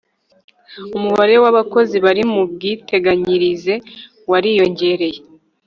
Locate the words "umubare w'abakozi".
0.97-1.95